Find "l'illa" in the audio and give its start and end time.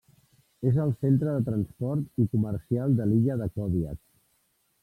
3.13-3.39